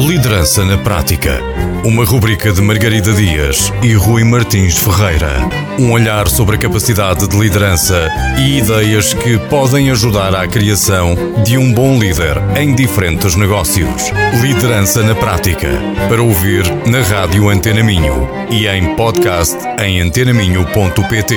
Liderança 0.00 0.64
na 0.64 0.78
Prática. 0.78 1.40
Uma 1.84 2.06
rubrica 2.06 2.50
de 2.50 2.62
Margarida 2.62 3.12
Dias 3.12 3.70
e 3.82 3.92
Rui 3.92 4.24
Martins 4.24 4.78
Ferreira. 4.78 5.30
Um 5.78 5.92
olhar 5.92 6.26
sobre 6.26 6.56
a 6.56 6.58
capacidade 6.58 7.28
de 7.28 7.38
liderança 7.38 8.08
e 8.38 8.56
ideias 8.58 9.12
que 9.12 9.36
podem 9.50 9.90
ajudar 9.90 10.34
à 10.34 10.48
criação 10.48 11.14
de 11.44 11.58
um 11.58 11.74
bom 11.74 11.98
líder 11.98 12.38
em 12.58 12.74
diferentes 12.74 13.36
negócios. 13.36 14.10
Liderança 14.40 15.02
na 15.02 15.14
Prática. 15.14 15.68
Para 16.08 16.22
ouvir 16.22 16.64
na 16.86 17.02
Rádio 17.02 17.50
Antena 17.50 17.82
Minho 17.82 18.26
e 18.50 18.66
em 18.66 18.96
podcast 18.96 19.58
em 19.84 20.00
antenaminho.pt. 20.00 21.36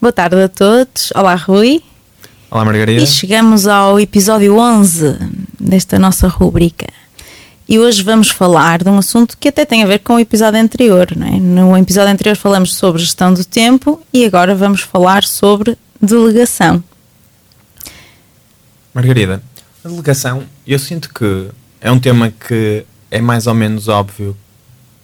Boa 0.00 0.12
tarde 0.12 0.40
a 0.40 0.48
todos. 0.48 1.12
Olá, 1.16 1.34
Rui. 1.34 1.82
Olá, 2.48 2.64
Margarida. 2.64 3.02
E 3.02 3.06
chegamos 3.08 3.66
ao 3.66 3.98
episódio 3.98 4.56
11 4.56 5.18
desta 5.64 5.98
nossa 5.98 6.28
rubrica. 6.28 6.86
E 7.66 7.78
hoje 7.78 8.02
vamos 8.02 8.28
falar 8.28 8.82
de 8.82 8.90
um 8.90 8.98
assunto 8.98 9.38
que 9.38 9.48
até 9.48 9.64
tem 9.64 9.82
a 9.82 9.86
ver 9.86 10.00
com 10.00 10.16
o 10.16 10.20
episódio 10.20 10.60
anterior. 10.60 11.08
Não 11.16 11.26
é? 11.26 11.40
No 11.40 11.76
episódio 11.78 12.12
anterior 12.12 12.36
falamos 12.36 12.74
sobre 12.74 13.00
gestão 13.00 13.32
do 13.32 13.44
tempo 13.44 14.02
e 14.12 14.26
agora 14.26 14.54
vamos 14.54 14.82
falar 14.82 15.24
sobre 15.24 15.78
delegação. 16.00 16.84
Margarida, 18.92 19.42
a 19.82 19.88
delegação, 19.88 20.44
eu 20.66 20.78
sinto 20.78 21.12
que 21.12 21.48
é 21.80 21.90
um 21.90 21.98
tema 21.98 22.30
que 22.30 22.84
é 23.10 23.20
mais 23.20 23.46
ou 23.46 23.54
menos 23.54 23.88
óbvio 23.88 24.36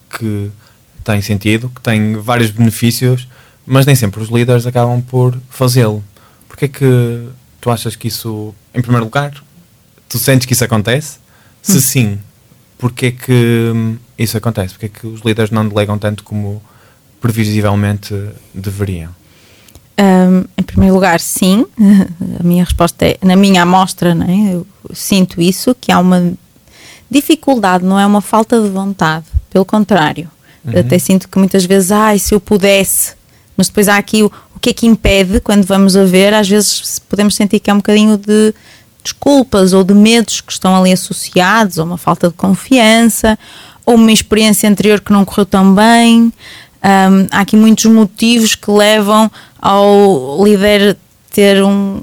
que 0.09 0.51
tem 1.03 1.21
sentido, 1.21 1.69
que 1.69 1.81
tem 1.81 2.15
vários 2.15 2.51
benefícios, 2.51 3.27
mas 3.65 3.85
nem 3.85 3.95
sempre 3.95 4.21
os 4.21 4.29
líderes 4.29 4.67
acabam 4.67 5.01
por 5.01 5.35
fazê-lo. 5.49 6.03
Porquê 6.47 6.65
é 6.65 6.67
que 6.67 7.27
tu 7.59 7.71
achas 7.71 7.95
que 7.95 8.07
isso, 8.07 8.53
em 8.73 8.81
primeiro 8.81 9.05
lugar, 9.05 9.33
tu 10.11 10.19
sentes 10.19 10.45
que 10.45 10.53
isso 10.53 10.63
acontece? 10.65 11.19
Se 11.61 11.77
hum. 11.77 11.81
sim, 11.81 12.19
porque 12.77 13.05
é 13.07 13.11
que 13.11 13.73
isso 14.17 14.35
acontece? 14.35 14.73
Porque 14.73 14.87
é 14.87 14.89
que 14.89 15.07
os 15.07 15.21
líderes 15.21 15.51
não 15.51 15.67
delegam 15.67 15.97
tanto 15.97 16.23
como 16.23 16.61
previsivelmente 17.21 18.13
deveriam? 18.53 19.09
Um, 19.97 20.43
em 20.57 20.63
primeiro 20.63 20.95
lugar, 20.95 21.19
sim. 21.19 21.65
A 22.39 22.43
minha 22.43 22.63
resposta 22.63 23.05
é, 23.05 23.17
na 23.21 23.35
minha 23.35 23.61
amostra, 23.61 24.13
né, 24.13 24.51
eu 24.53 24.67
sinto 24.93 25.41
isso, 25.41 25.73
que 25.79 25.91
há 25.91 25.99
uma 25.99 26.33
dificuldade, 27.09 27.85
não 27.85 27.99
é 27.99 28.05
uma 28.05 28.21
falta 28.21 28.61
de 28.61 28.67
vontade. 28.67 29.25
Pelo 29.49 29.63
contrário. 29.63 30.29
Uhum. 30.65 30.79
Até 30.79 30.99
sinto 30.99 31.29
que 31.29 31.37
muitas 31.37 31.65
vezes, 31.65 31.91
ai, 31.91 32.19
se 32.19 32.33
eu 32.33 32.39
pudesse. 32.39 33.13
Mas 33.55 33.67
depois 33.67 33.87
há 33.87 33.97
aqui 33.97 34.23
o, 34.23 34.31
o 34.55 34.59
que 34.59 34.71
é 34.71 34.73
que 34.73 34.87
impede, 34.87 35.39
quando 35.39 35.65
vamos 35.65 35.95
a 35.95 36.03
ver, 36.03 36.33
às 36.33 36.49
vezes 36.49 36.99
podemos 36.99 37.35
sentir 37.35 37.59
que 37.59 37.69
é 37.69 37.73
um 37.73 37.77
bocadinho 37.77 38.17
de 38.17 38.53
desculpas 39.03 39.73
ou 39.73 39.83
de 39.83 39.93
medos 39.93 40.41
que 40.41 40.51
estão 40.51 40.75
ali 40.75 40.91
associados, 40.91 41.77
ou 41.77 41.85
uma 41.85 41.97
falta 41.97 42.27
de 42.27 42.33
confiança, 42.33 43.37
ou 43.85 43.95
uma 43.95 44.11
experiência 44.11 44.69
anterior 44.69 45.01
que 45.01 45.11
não 45.11 45.25
correu 45.25 45.45
tão 45.45 45.73
bem. 45.73 46.31
Um, 46.83 47.27
há 47.31 47.41
aqui 47.41 47.55
muitos 47.55 47.85
motivos 47.85 48.55
que 48.55 48.71
levam 48.71 49.29
ao 49.59 50.43
líder 50.43 50.97
ter 51.31 51.63
um, 51.63 52.01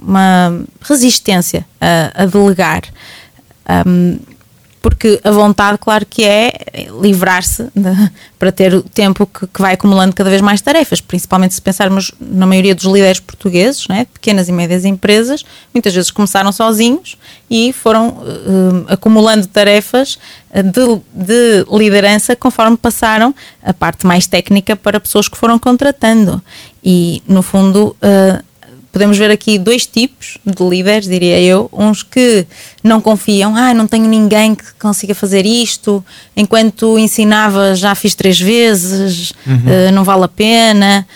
uma 0.00 0.62
resistência 0.80 1.66
a, 1.80 2.22
a 2.22 2.26
delegar. 2.26 2.82
Um, 3.86 4.18
porque 4.82 5.20
a 5.22 5.30
vontade, 5.30 5.78
claro 5.78 6.06
que 6.06 6.24
é 6.24 6.52
livrar-se 7.02 7.68
para 8.38 8.50
ter 8.50 8.74
o 8.74 8.82
tempo 8.82 9.26
que, 9.26 9.46
que, 9.46 9.60
vai 9.60 9.74
acumulando 9.74 10.14
cada 10.14 10.30
vez 10.30 10.40
mais 10.40 10.60
tarefas, 10.60 11.00
principalmente 11.00 11.54
se 11.54 11.60
pensarmos 11.60 12.12
na 12.18 12.46
maioria 12.46 12.74
dos 12.74 12.84
líderes 12.84 13.20
portugueses, 13.20 13.86
né, 13.88 14.06
pequenas 14.12 14.48
e 14.48 14.52
médias 14.52 14.84
empresas, 14.84 15.44
muitas 15.74 15.94
vezes 15.94 16.10
começaram 16.10 16.50
sozinhos 16.50 17.18
e 17.50 17.72
foram 17.72 18.08
uh, 18.08 18.84
acumulando 18.88 19.46
tarefas 19.46 20.18
eh, 20.52 20.62
de, 20.62 21.00
de, 21.12 21.64
liderança 21.70 22.34
conforme 22.34 22.76
passaram 22.76 23.34
a 23.62 23.74
parte 23.74 24.06
mais 24.06 24.26
técnica 24.26 24.76
para 24.76 24.98
pessoas 24.98 25.28
que 25.28 25.36
foram 25.36 25.58
contratando. 25.58 26.42
E, 26.82 27.22
no 27.28 27.42
fundo, 27.42 27.96
uh, 28.02 28.49
podemos 28.92 29.16
ver 29.16 29.30
aqui 29.30 29.58
dois 29.58 29.86
tipos 29.86 30.38
de 30.44 30.62
líderes, 30.64 31.08
diria 31.08 31.40
eu. 31.40 31.68
Uns 31.72 32.02
que 32.02 32.46
não 32.82 33.00
confiam, 33.00 33.56
ah, 33.56 33.72
não 33.72 33.86
tenho 33.86 34.06
ninguém 34.06 34.54
que 34.54 34.64
consiga 34.78 35.14
fazer 35.14 35.46
isto, 35.46 36.04
enquanto 36.36 36.98
ensinava 36.98 37.74
já 37.74 37.94
fiz 37.94 38.14
três 38.14 38.38
vezes, 38.38 39.32
uhum. 39.46 39.54
uh, 39.56 39.92
não 39.92 40.04
vale 40.04 40.24
a 40.24 40.28
pena, 40.28 41.06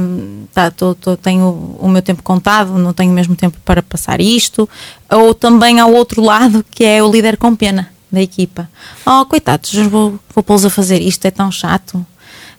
um, 0.00 0.44
tá, 0.52 0.70
tô, 0.70 0.94
tô, 0.94 1.16
tenho 1.16 1.76
o 1.78 1.88
meu 1.88 2.02
tempo 2.02 2.22
contado, 2.22 2.76
não 2.78 2.92
tenho 2.92 3.12
mesmo 3.12 3.36
tempo 3.36 3.58
para 3.64 3.82
passar 3.82 4.20
isto. 4.20 4.68
Ou 5.10 5.34
também 5.34 5.80
ao 5.80 5.92
outro 5.92 6.22
lado, 6.22 6.64
que 6.70 6.84
é 6.84 7.02
o 7.02 7.10
líder 7.10 7.36
com 7.36 7.54
pena 7.54 7.88
da 8.10 8.20
equipa. 8.20 8.68
Oh, 9.06 9.24
coitados, 9.24 9.72
vou, 9.72 10.18
vou 10.34 10.42
pô-los 10.42 10.64
a 10.64 10.70
fazer 10.70 11.00
isto, 11.00 11.24
é 11.24 11.30
tão 11.30 11.50
chato 11.50 12.04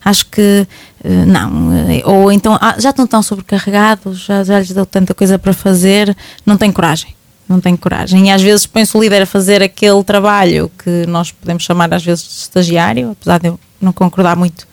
acho 0.04 0.26
que 0.26 0.66
não. 1.26 1.72
Eh, 1.90 2.02
ou 2.04 2.32
então 2.32 2.58
ah, 2.60 2.76
já 2.78 2.90
estão 2.90 3.06
tão 3.06 3.22
sobrecarregados, 3.22 4.24
já, 4.24 4.42
já 4.42 4.58
lhes 4.58 4.72
deu 4.72 4.86
tanta 4.86 5.14
coisa 5.14 5.38
para 5.38 5.52
fazer, 5.52 6.16
não 6.44 6.56
tem 6.56 6.72
coragem. 6.72 7.14
Não 7.46 7.60
tem 7.60 7.76
coragem. 7.76 8.28
E 8.28 8.30
às 8.30 8.40
vezes 8.40 8.64
põe-se 8.64 8.96
o 8.96 9.00
líder 9.02 9.22
a 9.22 9.26
fazer 9.26 9.62
aquele 9.62 10.02
trabalho 10.02 10.70
que 10.82 11.04
nós 11.06 11.30
podemos 11.30 11.62
chamar 11.62 11.92
às 11.92 12.02
vezes 12.02 12.24
de 12.24 12.30
estagiário, 12.30 13.10
apesar 13.10 13.38
de 13.38 13.48
eu 13.48 13.60
não 13.80 13.92
concordar 13.92 14.34
muito, 14.34 14.66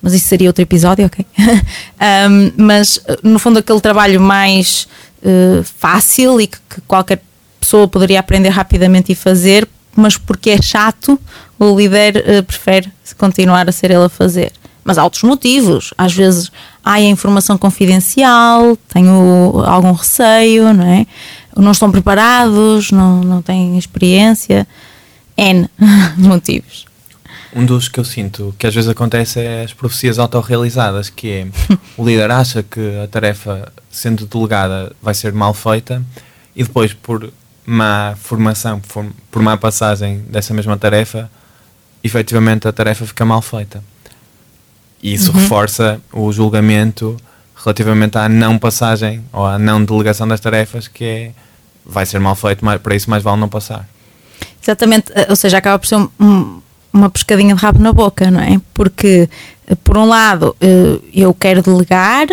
mas 0.00 0.14
isso 0.14 0.28
seria 0.28 0.48
outro 0.48 0.62
episódio, 0.62 1.06
ok? 1.06 1.26
um, 1.38 2.52
mas 2.56 3.00
no 3.24 3.40
fundo 3.40 3.58
aquele 3.58 3.80
trabalho 3.80 4.20
mais 4.20 4.86
uh, 5.22 5.64
fácil 5.64 6.40
e 6.40 6.46
que, 6.46 6.58
que 6.70 6.80
qualquer 6.82 7.20
pessoa 7.58 7.88
poderia 7.88 8.20
aprender 8.20 8.50
rapidamente 8.50 9.10
e 9.10 9.14
fazer, 9.16 9.68
mas 9.96 10.16
porque 10.16 10.50
é 10.50 10.62
chato, 10.62 11.18
o 11.58 11.76
líder 11.76 12.18
uh, 12.18 12.42
prefere 12.44 12.92
continuar 13.18 13.68
a 13.68 13.72
ser 13.72 13.90
ele 13.90 14.04
a 14.04 14.08
fazer. 14.08 14.52
Mas 14.84 14.98
há 14.98 15.04
outros 15.04 15.22
motivos. 15.22 15.94
Às 15.96 16.12
vezes 16.12 16.50
há 16.84 16.92
a 16.92 17.00
informação 17.00 17.56
confidencial, 17.56 18.76
tenho 18.88 19.62
algum 19.66 19.92
receio, 19.92 20.72
não 20.72 20.86
é? 20.86 21.06
Não 21.56 21.72
estão 21.72 21.90
preparados, 21.90 22.90
não, 22.90 23.22
não 23.22 23.42
têm 23.42 23.78
experiência. 23.78 24.66
N 25.36 25.68
motivos. 26.16 26.86
Um 27.54 27.66
dos 27.66 27.86
que 27.88 28.00
eu 28.00 28.04
sinto 28.04 28.54
que 28.58 28.66
às 28.66 28.74
vezes 28.74 28.88
acontece 28.88 29.40
é 29.40 29.64
as 29.64 29.74
profecias 29.74 30.18
autorrealizadas, 30.18 31.10
que 31.10 31.30
é 31.30 31.46
o 31.96 32.06
líder 32.06 32.30
acha 32.30 32.62
que 32.62 32.80
a 33.02 33.06
tarefa, 33.06 33.70
sendo 33.90 34.26
delegada, 34.26 34.94
vai 35.02 35.14
ser 35.14 35.32
mal 35.32 35.52
feita 35.52 36.02
e 36.56 36.62
depois, 36.62 36.92
por 36.94 37.30
má 37.64 38.14
formação, 38.16 38.80
por, 38.80 39.06
por 39.30 39.42
má 39.42 39.56
passagem 39.56 40.18
dessa 40.28 40.52
mesma 40.52 40.76
tarefa, 40.76 41.30
efetivamente 42.02 42.66
a 42.66 42.72
tarefa 42.72 43.06
fica 43.06 43.24
mal 43.24 43.42
feita. 43.42 43.82
E 45.02 45.14
isso 45.14 45.32
uhum. 45.32 45.40
reforça 45.40 46.00
o 46.12 46.32
julgamento 46.32 47.16
relativamente 47.56 48.18
à 48.18 48.28
não 48.28 48.58
passagem 48.58 49.22
ou 49.32 49.44
à 49.44 49.58
não 49.58 49.84
delegação 49.84 50.26
das 50.26 50.40
tarefas, 50.40 50.88
que 50.88 51.04
é 51.04 51.30
vai 51.84 52.06
ser 52.06 52.18
mal 52.20 52.34
feito, 52.34 52.64
mas 52.64 52.80
para 52.80 52.94
isso 52.94 53.10
mais 53.10 53.22
vale 53.22 53.40
não 53.40 53.48
passar. 53.48 53.88
Exatamente, 54.62 55.10
eh, 55.14 55.26
ou 55.28 55.36
seja, 55.36 55.58
acaba 55.58 55.78
por 55.78 55.86
ser 55.86 55.96
um, 55.96 56.60
uma 56.92 57.10
pescadinha 57.10 57.54
de 57.54 57.60
rabo 57.60 57.80
na 57.80 57.92
boca, 57.92 58.30
não 58.30 58.40
é? 58.40 58.60
Porque, 58.72 59.28
eh, 59.66 59.74
por 59.82 59.96
um 59.96 60.06
lado, 60.06 60.54
eh, 60.60 61.00
eu 61.12 61.34
quero 61.34 61.62
delegar, 61.62 62.28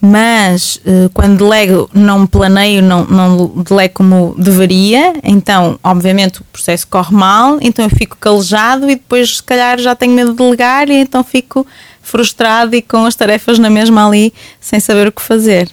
mas 0.00 0.80
quando 1.14 1.38
delego 1.38 1.88
não 1.94 2.26
planeio, 2.26 2.82
não, 2.82 3.04
não 3.04 3.48
delego 3.62 3.94
como 3.94 4.34
deveria, 4.38 5.14
então, 5.22 5.78
obviamente, 5.82 6.42
o 6.42 6.44
processo 6.44 6.86
corre 6.86 7.14
mal, 7.14 7.58
então 7.60 7.84
eu 7.84 7.90
fico 7.90 8.16
calejado 8.18 8.84
e 8.90 8.96
depois, 8.96 9.38
se 9.38 9.42
calhar, 9.42 9.78
já 9.78 9.94
tenho 9.94 10.12
medo 10.12 10.32
de 10.32 10.36
delegar 10.36 10.90
e 10.90 10.94
então 10.94 11.24
fico 11.24 11.66
frustrado 12.04 12.76
e 12.76 12.82
com 12.82 13.04
as 13.04 13.16
tarefas 13.16 13.58
na 13.58 13.70
mesma 13.70 14.06
ali, 14.06 14.32
sem 14.60 14.78
saber 14.78 15.08
o 15.08 15.12
que 15.12 15.22
fazer. 15.22 15.68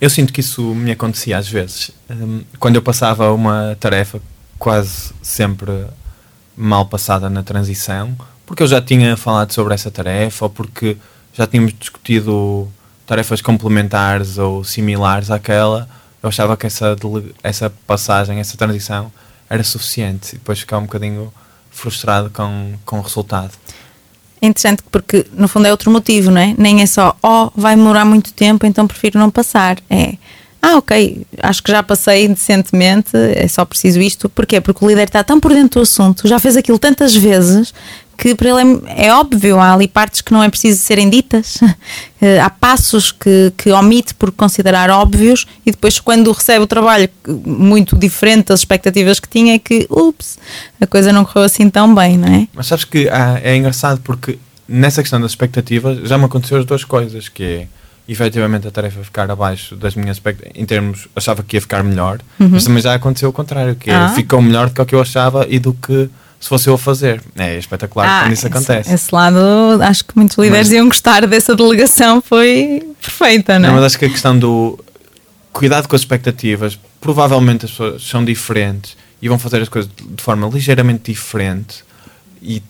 Eu 0.00 0.08
sinto 0.08 0.32
que 0.32 0.40
isso 0.40 0.62
me 0.74 0.92
acontecia 0.92 1.36
às 1.36 1.48
vezes. 1.48 1.90
Um, 2.08 2.42
quando 2.58 2.76
eu 2.76 2.82
passava 2.82 3.32
uma 3.32 3.76
tarefa 3.78 4.20
quase 4.58 5.12
sempre 5.20 5.86
mal 6.56 6.86
passada 6.86 7.28
na 7.28 7.42
transição, 7.42 8.16
porque 8.46 8.62
eu 8.62 8.66
já 8.66 8.80
tinha 8.80 9.16
falado 9.16 9.52
sobre 9.52 9.74
essa 9.74 9.90
tarefa 9.90 10.44
ou 10.44 10.50
porque 10.50 10.96
já 11.32 11.46
tínhamos 11.46 11.74
discutido 11.78 12.70
tarefas 13.06 13.40
complementares 13.40 14.38
ou 14.38 14.62
similares 14.62 15.30
àquela, 15.30 15.88
eu 16.22 16.28
achava 16.28 16.56
que 16.56 16.66
essa, 16.66 16.96
essa 17.42 17.70
passagem, 17.86 18.38
essa 18.38 18.56
transição 18.56 19.12
era 19.50 19.62
suficiente 19.62 20.34
e 20.34 20.38
depois 20.38 20.60
ficava 20.60 20.82
um 20.82 20.86
bocadinho 20.86 21.32
frustrado 21.70 22.30
com, 22.30 22.74
com 22.84 22.98
o 22.98 23.02
resultado 23.02 23.52
interessante 24.46 24.82
porque 24.90 25.26
no 25.32 25.48
fundo 25.48 25.66
é 25.66 25.70
outro 25.70 25.90
motivo, 25.90 26.30
não 26.30 26.40
é? 26.40 26.54
Nem 26.56 26.82
é 26.82 26.86
só, 26.86 27.16
oh, 27.22 27.50
vai 27.54 27.76
demorar 27.76 28.04
muito 28.04 28.32
tempo, 28.32 28.66
então 28.66 28.86
prefiro 28.86 29.18
não 29.18 29.30
passar. 29.30 29.78
É, 29.88 30.14
ah, 30.62 30.76
ok, 30.76 31.26
acho 31.42 31.62
que 31.62 31.70
já 31.70 31.82
passei 31.82 32.26
decentemente, 32.26 33.10
é 33.14 33.46
só 33.48 33.66
preciso 33.66 34.00
isto. 34.00 34.30
Porquê? 34.30 34.62
Porque 34.62 34.82
o 34.82 34.88
líder 34.88 35.08
está 35.08 35.22
tão 35.22 35.38
por 35.38 35.52
dentro 35.52 35.80
do 35.80 35.82
assunto, 35.82 36.26
já 36.26 36.38
fez 36.38 36.56
aquilo 36.56 36.78
tantas 36.78 37.14
vezes, 37.14 37.74
que 38.16 38.34
para 38.34 38.48
ele 38.48 38.82
é, 38.86 39.06
é, 39.06 39.14
óbvio, 39.14 39.58
há 39.58 39.74
ali 39.74 39.88
partes 39.88 40.20
que 40.20 40.32
não 40.32 40.42
é 40.42 40.48
preciso 40.48 40.80
serem 40.80 41.10
ditas, 41.10 41.58
eh, 42.20 42.40
há 42.40 42.48
passos 42.48 43.12
que, 43.12 43.52
que 43.56 43.70
omite 43.70 44.14
por 44.14 44.30
considerar 44.32 44.90
óbvios 44.90 45.46
e 45.64 45.70
depois 45.70 45.98
quando 45.98 46.30
recebe 46.32 46.64
o 46.64 46.66
trabalho 46.66 47.08
muito 47.26 47.96
diferente 47.96 48.48
das 48.48 48.60
expectativas 48.60 49.20
que 49.20 49.28
tinha 49.28 49.54
é 49.54 49.58
que, 49.58 49.86
ups, 49.90 50.38
a 50.80 50.86
coisa 50.86 51.12
não 51.12 51.24
correu 51.24 51.44
assim 51.44 51.68
tão 51.68 51.94
bem, 51.94 52.16
não 52.18 52.28
é? 52.28 52.48
Mas 52.54 52.66
sabes 52.66 52.84
que 52.84 53.08
ah, 53.08 53.40
é 53.42 53.56
engraçado 53.56 54.00
porque 54.02 54.38
nessa 54.68 55.02
questão 55.02 55.20
das 55.20 55.32
expectativas 55.32 56.08
já 56.08 56.16
me 56.16 56.24
aconteceu 56.24 56.58
as 56.58 56.64
duas 56.64 56.84
coisas, 56.84 57.28
que 57.28 57.42
é 57.42 57.66
efetivamente 58.06 58.68
a 58.68 58.70
tarefa 58.70 59.02
ficar 59.02 59.30
abaixo 59.30 59.76
das 59.76 59.94
minhas 59.94 60.16
expectativas, 60.16 60.60
em 60.60 60.66
termos, 60.66 61.08
achava 61.16 61.42
que 61.42 61.56
ia 61.56 61.60
ficar 61.60 61.82
melhor, 61.82 62.20
uhum. 62.38 62.50
mas 62.52 62.64
também 62.64 62.82
já 62.82 62.94
aconteceu 62.94 63.28
o 63.28 63.32
contrário, 63.32 63.74
que 63.74 63.90
é, 63.90 63.94
ah. 63.94 64.08
ficou 64.10 64.42
melhor 64.42 64.70
do 64.70 64.84
que 64.84 64.94
eu 64.94 65.00
achava 65.00 65.46
e 65.48 65.58
do 65.58 65.72
que 65.72 66.10
se 66.44 66.48
fosse 66.50 66.68
eu 66.68 66.74
a 66.74 66.78
fazer. 66.78 67.22
É 67.36 67.56
espetacular 67.56 68.06
ah, 68.06 68.20
quando 68.24 68.32
isso 68.34 68.46
esse, 68.46 68.54
acontece. 68.54 68.92
Esse 68.92 69.14
lado, 69.14 69.38
acho 69.80 70.04
que 70.04 70.14
muitos 70.14 70.36
líderes 70.36 70.68
mas, 70.68 70.76
iam 70.76 70.86
gostar 70.86 71.26
dessa 71.26 71.56
delegação, 71.56 72.20
foi 72.20 72.86
perfeita, 73.00 73.58
não 73.58 73.66
é? 73.66 73.68
Não, 73.70 73.76
mas 73.76 73.86
acho 73.86 73.98
que 73.98 74.04
a 74.04 74.10
questão 74.10 74.38
do 74.38 74.78
cuidado 75.54 75.88
com 75.88 75.96
as 75.96 76.02
expectativas, 76.02 76.78
provavelmente 77.00 77.64
as 77.64 77.70
pessoas 77.70 78.06
são 78.06 78.22
diferentes 78.22 78.94
e 79.22 79.28
vão 79.28 79.38
fazer 79.38 79.62
as 79.62 79.70
coisas 79.70 79.90
de 79.90 80.22
forma 80.22 80.46
ligeiramente 80.46 81.10
diferente 81.12 81.82
e 82.42 82.62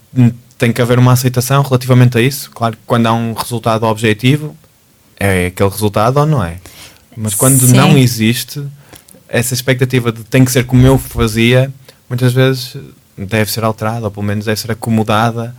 tem 0.56 0.72
que 0.72 0.80
haver 0.80 0.96
uma 0.96 1.10
aceitação 1.10 1.60
relativamente 1.60 2.16
a 2.16 2.20
isso. 2.20 2.52
Claro 2.52 2.76
que 2.76 2.82
quando 2.86 3.08
há 3.08 3.12
um 3.12 3.32
resultado 3.32 3.86
objetivo, 3.86 4.56
é 5.18 5.46
aquele 5.46 5.68
resultado 5.68 6.18
ou 6.20 6.26
não 6.26 6.44
é? 6.44 6.58
Mas 7.16 7.34
quando 7.34 7.66
Sim. 7.66 7.72
não 7.72 7.98
existe, 7.98 8.64
essa 9.28 9.52
expectativa 9.52 10.12
de 10.12 10.22
tem 10.22 10.44
que 10.44 10.52
ser 10.52 10.64
como 10.64 10.86
eu 10.86 10.96
fazia, 10.96 11.72
muitas 12.08 12.32
vezes 12.32 12.76
deve 13.16 13.50
ser 13.50 13.64
alterada, 13.64 14.06
ou 14.06 14.10
pelo 14.10 14.26
menos 14.26 14.44
deve 14.44 14.60
ser 14.60 14.72
acomodada 14.72 15.54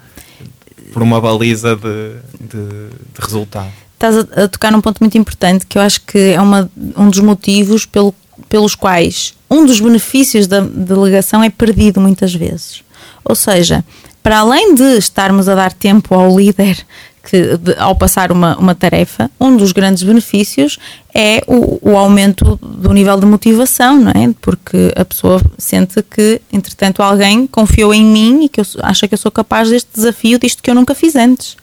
por 0.94 1.02
uma 1.02 1.20
baliza 1.20 1.76
de, 1.76 2.16
de, 2.40 2.90
de 2.90 3.22
resultado. 3.22 3.72
Estás 3.94 4.18
a, 4.18 4.44
a, 4.44 4.48
tocar 4.48 4.72
num 4.72 4.82
ponto 4.82 5.00
muito 5.00 5.18
importante 5.18 5.66
que 5.66 5.78
eu 5.78 5.82
acho 5.82 6.02
que 6.02 6.34
é 6.34 6.42
uma, 6.42 6.70
um 6.98 7.10
dos 7.10 7.20
motivos 7.20 7.86
pelo, 7.86 8.14
pelos 8.50 8.76
quais 8.76 9.34
um 9.50 9.66
dos 9.66 9.80
benefícios 9.80 10.48
da 10.48 10.62
delegação 10.62 11.44
é 11.44 11.50
perdido 11.50 12.02
muitas 12.02 12.34
vezes. 12.34 12.84
Ou 13.24 13.36
seja, 13.36 13.84
para 14.22 14.40
além 14.40 14.76
de 14.76 14.98
estarmos 14.98 15.48
a 15.48 15.56
dar 15.56 15.72
tempo 15.72 16.14
ao 16.14 16.36
líder 16.36 16.86
que 17.26 17.58
ao 17.78 17.96
passar 17.96 18.32
uma, 18.32 18.56
uma 18.58 18.76
tarefa, 18.76 19.30
um 19.42 19.58
dos 19.58 19.72
grandes 19.72 20.04
benefícios 20.04 20.78
é 21.14 21.42
o, 21.48 21.80
o, 21.82 21.98
aumento 21.98 22.56
do 22.62 22.94
nível 22.94 23.20
de 23.20 23.26
motivação, 23.26 24.00
não 24.00 24.12
é? 24.12 24.34
Porque 24.40 24.94
a 24.96 25.04
pessoa 25.04 25.42
sente 25.58 26.02
que, 26.04 26.40
entretanto, 26.54 27.02
alguém 27.02 27.48
confiou 27.48 27.94
em 27.94 28.06
mim 28.06 28.46
e 28.46 28.50
que 28.50 28.62
eu, 28.62 28.66
acha 28.84 29.08
que 29.08 29.16
eu 29.16 29.18
sou 29.18 29.32
capaz 29.32 29.70
deste 29.70 29.90
desafio, 29.96 30.38
disto 30.38 30.62
que 30.62 30.70
eu 30.70 30.76
nunca 30.76 30.94
fiz 30.94 31.16
antes. 31.16 31.58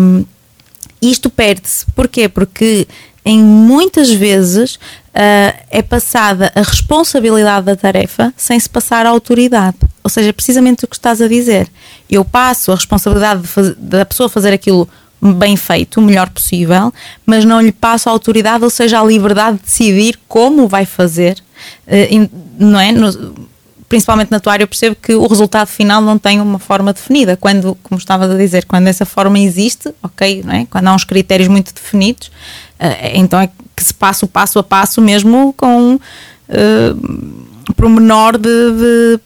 Um, 0.00 0.24
isto 1.00 1.30
perde-se. 1.30 1.86
Porquê? 1.94 2.28
Porque 2.28 2.88
em 3.24 3.38
muitas 3.40 4.10
vezes 4.10 4.78
uh, 5.18 5.58
é 5.68 5.82
passada 5.82 6.52
a 6.54 6.60
responsabilidade 6.60 7.66
da 7.66 7.74
tarefa 7.74 8.32
sem 8.36 8.58
se 8.58 8.70
passar 8.70 9.04
a 9.04 9.10
autoridade. 9.10 9.76
Ou 10.04 10.08
seja, 10.08 10.32
precisamente 10.32 10.84
o 10.84 10.88
que 10.88 10.94
estás 10.94 11.20
a 11.20 11.26
dizer. 11.26 11.68
Eu 12.08 12.24
passo 12.24 12.70
a 12.70 12.76
responsabilidade 12.76 13.42
da 13.76 14.04
pessoa 14.04 14.28
fazer 14.28 14.52
aquilo 14.52 14.88
bem 15.20 15.56
feito, 15.56 15.98
o 15.98 16.02
melhor 16.02 16.30
possível, 16.30 16.94
mas 17.26 17.44
não 17.44 17.60
lhe 17.60 17.72
passo 17.72 18.08
a 18.08 18.12
autoridade, 18.12 18.62
ou 18.62 18.70
seja, 18.70 19.00
a 19.00 19.04
liberdade 19.04 19.56
de 19.56 19.64
decidir 19.64 20.18
como 20.28 20.68
vai 20.68 20.86
fazer, 20.86 21.36
uh, 21.88 22.30
não 22.56 22.78
é? 22.78 22.92
No, 22.92 23.47
principalmente 23.88 24.30
na 24.30 24.38
tua 24.38 24.52
área, 24.52 24.64
eu 24.64 24.68
percebo 24.68 24.96
que 25.00 25.14
o 25.14 25.26
resultado 25.26 25.66
final 25.68 26.02
não 26.02 26.18
tem 26.18 26.40
uma 26.40 26.58
forma 26.58 26.92
definida. 26.92 27.36
Quando, 27.36 27.76
como 27.82 27.98
estavas 27.98 28.30
a 28.30 28.36
dizer, 28.36 28.66
quando 28.66 28.86
essa 28.86 29.06
forma 29.06 29.38
existe, 29.38 29.92
ok, 30.02 30.42
não 30.44 30.54
é? 30.54 30.66
quando 30.68 30.88
há 30.88 30.94
uns 30.94 31.04
critérios 31.04 31.48
muito 31.48 31.72
definidos, 31.72 32.28
uh, 32.28 33.10
então 33.14 33.40
é 33.40 33.48
que 33.74 33.82
se 33.82 33.94
passa 33.94 34.26
o 34.26 34.28
passo 34.28 34.58
a 34.58 34.62
passo 34.62 35.00
mesmo 35.00 35.54
com 35.56 35.94
uh, 35.94 37.72
promenor 37.74 38.36
de, 38.36 38.48
de 38.50 39.20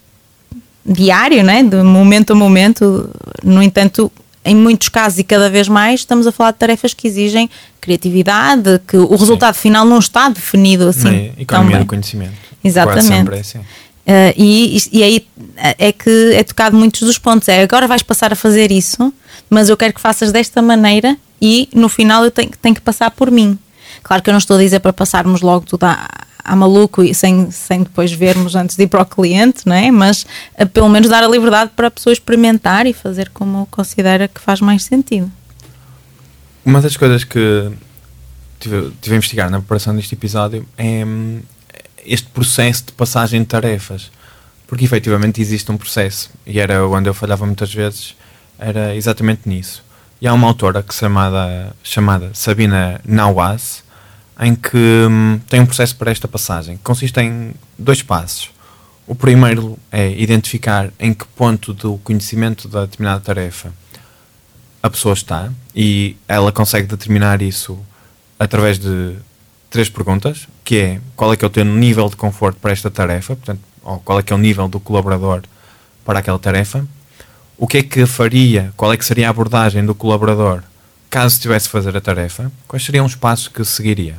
diário, 0.84 1.42
né? 1.42 1.62
de 1.62 1.82
momento 1.82 2.32
a 2.32 2.36
momento. 2.36 3.10
No 3.42 3.62
entanto, 3.62 4.12
em 4.44 4.54
muitos 4.54 4.88
casos 4.88 5.18
e 5.18 5.24
cada 5.24 5.48
vez 5.50 5.68
mais, 5.68 6.00
estamos 6.00 6.26
a 6.26 6.32
falar 6.32 6.52
de 6.52 6.58
tarefas 6.58 6.94
que 6.94 7.08
exigem 7.08 7.50
criatividade, 7.80 8.80
que 8.86 8.96
o 8.96 9.16
resultado 9.16 9.54
Sim. 9.54 9.62
final 9.62 9.84
não 9.84 9.98
está 9.98 10.28
definido 10.28 10.88
assim. 10.88 11.10
Nem, 11.10 11.32
economia 11.38 11.78
do 11.78 11.86
conhecimento. 11.86 12.32
Exatamente. 12.62 13.34
Assim. 13.34 13.60
Uh, 14.06 14.34
e, 14.36 14.78
e 14.90 15.02
aí 15.02 15.26
é 15.78 15.92
que 15.92 16.32
é 16.34 16.42
tocado 16.42 16.76
muitos 16.76 17.02
dos 17.02 17.18
pontos. 17.18 17.48
É 17.48 17.62
agora 17.62 17.86
vais 17.86 18.02
passar 18.02 18.32
a 18.32 18.36
fazer 18.36 18.72
isso, 18.72 19.12
mas 19.48 19.68
eu 19.68 19.76
quero 19.76 19.94
que 19.94 20.00
faças 20.00 20.32
desta 20.32 20.60
maneira 20.60 21.16
e 21.40 21.68
no 21.74 21.88
final 21.88 22.24
eu 22.24 22.30
tenho, 22.30 22.50
tenho 22.60 22.74
que 22.74 22.80
passar 22.80 23.10
por 23.10 23.30
mim. 23.30 23.58
Claro 24.02 24.22
que 24.22 24.30
eu 24.30 24.32
não 24.32 24.38
estou 24.38 24.56
a 24.56 24.60
dizer 24.60 24.80
para 24.80 24.92
passarmos 24.92 25.40
logo 25.40 25.66
tudo 25.66 25.84
a, 25.84 26.08
a 26.44 26.56
maluco 26.56 27.02
e 27.02 27.14
sem, 27.14 27.50
sem 27.50 27.84
depois 27.84 28.10
vermos 28.12 28.56
antes 28.56 28.76
de 28.76 28.82
ir 28.82 28.88
para 28.88 29.02
o 29.02 29.06
cliente, 29.06 29.66
não 29.66 29.76
é? 29.76 29.90
Mas 29.90 30.26
uh, 30.58 30.66
pelo 30.66 30.88
menos 30.88 31.08
dar 31.08 31.22
a 31.22 31.28
liberdade 31.28 31.70
para 31.76 31.86
a 31.86 31.90
pessoa 31.90 32.12
experimentar 32.12 32.86
e 32.86 32.92
fazer 32.92 33.28
como 33.30 33.66
considera 33.70 34.26
que 34.26 34.40
faz 34.40 34.60
mais 34.60 34.82
sentido. 34.82 35.30
Uma 36.64 36.80
das 36.80 36.96
coisas 36.96 37.22
que 37.24 37.70
tive, 38.58 38.92
tive 39.00 39.14
a 39.14 39.18
investigar 39.18 39.50
na 39.50 39.58
preparação 39.58 39.94
deste 39.94 40.14
episódio 40.14 40.66
é 40.76 41.04
hum, 41.04 41.40
este 42.04 42.28
processo 42.28 42.86
de 42.86 42.92
passagem 42.92 43.40
de 43.40 43.46
tarefas. 43.46 44.10
Porque 44.66 44.84
efetivamente 44.84 45.40
existe 45.40 45.70
um 45.70 45.76
processo. 45.76 46.30
E 46.46 46.58
era 46.58 46.86
onde 46.86 47.08
eu 47.08 47.14
falhava 47.14 47.44
muitas 47.44 47.72
vezes, 47.72 48.16
era 48.58 48.94
exatamente 48.94 49.48
nisso. 49.48 49.84
E 50.20 50.26
há 50.26 50.32
uma 50.32 50.46
autora 50.46 50.82
que 50.82 50.94
chamada, 50.94 51.74
chamada 51.82 52.30
Sabina 52.32 53.00
Nawaz, 53.04 53.82
em 54.40 54.54
que 54.54 54.76
hum, 54.76 55.40
tem 55.48 55.60
um 55.60 55.66
processo 55.66 55.96
para 55.96 56.10
esta 56.10 56.26
passagem, 56.26 56.76
que 56.76 56.82
consiste 56.82 57.20
em 57.20 57.52
dois 57.78 58.02
passos. 58.02 58.50
O 59.06 59.14
primeiro 59.14 59.78
é 59.90 60.10
identificar 60.10 60.90
em 60.98 61.12
que 61.12 61.26
ponto 61.26 61.74
do 61.74 61.98
conhecimento 61.98 62.68
da 62.68 62.82
determinada 62.82 63.20
tarefa 63.20 63.72
a 64.82 64.90
pessoa 64.90 65.12
está 65.14 65.50
e 65.74 66.16
ela 66.26 66.50
consegue 66.50 66.86
determinar 66.86 67.40
isso 67.42 67.78
através 68.38 68.78
de 68.78 69.14
três 69.72 69.88
perguntas, 69.88 70.46
que 70.62 70.76
é 70.76 71.00
qual 71.16 71.32
é 71.32 71.36
que 71.36 71.44
é 71.44 71.48
o 71.48 71.50
teu 71.50 71.64
nível 71.64 72.08
de 72.08 72.14
conforto 72.14 72.60
para 72.60 72.72
esta 72.72 72.90
tarefa, 72.90 73.34
portanto, 73.34 73.60
ou 73.82 73.98
qual 73.98 74.18
é 74.18 74.22
que 74.22 74.32
é 74.32 74.36
o 74.36 74.38
nível 74.38 74.68
do 74.68 74.78
colaborador 74.78 75.42
para 76.04 76.18
aquela 76.18 76.38
tarefa, 76.38 76.86
o 77.56 77.66
que 77.66 77.78
é 77.78 77.82
que 77.82 78.04
faria, 78.06 78.72
qual 78.76 78.92
é 78.92 78.96
que 78.96 79.04
seria 79.04 79.28
a 79.28 79.30
abordagem 79.30 79.84
do 79.84 79.94
colaborador 79.94 80.62
caso 81.08 81.34
estivesse 81.34 81.68
a 81.68 81.70
fazer 81.70 81.96
a 81.96 82.00
tarefa, 82.00 82.50
quais 82.68 82.84
seriam 82.84 83.04
os 83.04 83.14
passos 83.14 83.48
que 83.48 83.64
seguiria. 83.64 84.16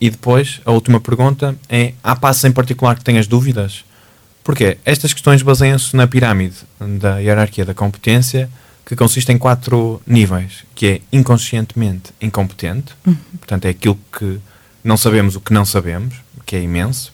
E 0.00 0.10
depois, 0.10 0.60
a 0.64 0.70
última 0.70 1.00
pergunta 1.00 1.56
é, 1.68 1.94
há 2.02 2.14
passos 2.14 2.44
em 2.44 2.52
particular 2.52 2.96
que 2.96 3.04
tenhas 3.04 3.26
dúvidas? 3.26 3.84
Porque 4.42 4.78
estas 4.84 5.12
questões 5.12 5.42
baseiam-se 5.42 5.96
na 5.96 6.06
pirâmide 6.06 6.56
da 7.00 7.18
hierarquia 7.18 7.64
da 7.64 7.74
competência, 7.74 8.48
que 8.84 8.94
consiste 8.94 9.32
em 9.32 9.38
quatro 9.38 10.00
níveis, 10.06 10.64
que 10.74 10.86
é 10.86 11.00
inconscientemente 11.12 12.12
incompetente, 12.20 12.92
uhum. 13.06 13.16
portanto 13.38 13.64
é 13.64 13.70
aquilo 13.70 13.98
que 14.16 14.38
não 14.82 14.96
sabemos 14.96 15.36
o 15.36 15.40
que 15.40 15.52
não 15.52 15.64
sabemos, 15.64 16.14
que 16.44 16.56
é 16.56 16.60
imenso. 16.60 17.12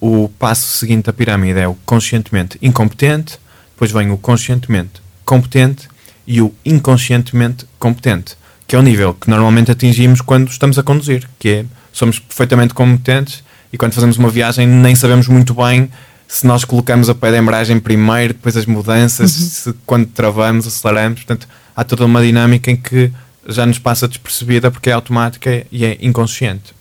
O 0.00 0.28
passo 0.28 0.78
seguinte 0.78 1.06
da 1.06 1.12
pirâmide 1.12 1.60
é 1.60 1.68
o 1.68 1.74
conscientemente 1.84 2.58
incompetente, 2.62 3.38
depois 3.74 3.92
vem 3.92 4.10
o 4.10 4.16
conscientemente 4.16 5.02
competente 5.24 5.88
e 6.26 6.40
o 6.40 6.54
inconscientemente 6.64 7.66
competente, 7.78 8.36
que 8.66 8.74
é 8.74 8.78
o 8.78 8.82
nível 8.82 9.14
que 9.14 9.28
normalmente 9.28 9.70
atingimos 9.70 10.20
quando 10.20 10.48
estamos 10.48 10.78
a 10.78 10.82
conduzir, 10.82 11.28
que 11.38 11.48
é 11.48 11.64
somos 11.92 12.18
perfeitamente 12.18 12.72
competentes 12.72 13.44
e 13.72 13.76
quando 13.76 13.92
fazemos 13.92 14.16
uma 14.16 14.30
viagem 14.30 14.66
nem 14.66 14.94
sabemos 14.94 15.28
muito 15.28 15.54
bem 15.54 15.90
se 16.32 16.46
nós 16.46 16.64
colocamos 16.64 17.10
a 17.10 17.14
pé 17.14 17.30
de 17.30 17.38
embreagem 17.38 17.78
primeiro, 17.78 18.32
depois 18.32 18.56
as 18.56 18.64
mudanças, 18.64 19.38
uhum. 19.38 19.48
se 19.48 19.74
quando 19.84 20.06
travamos, 20.06 20.66
aceleramos, 20.66 21.24
portanto, 21.24 21.46
há 21.76 21.84
toda 21.84 22.06
uma 22.06 22.22
dinâmica 22.22 22.70
em 22.70 22.76
que 22.76 23.12
já 23.46 23.66
nos 23.66 23.78
passa 23.78 24.08
despercebida 24.08 24.70
porque 24.70 24.88
é 24.88 24.94
automática 24.94 25.66
e 25.70 25.84
é 25.84 25.98
inconsciente. 26.00 26.74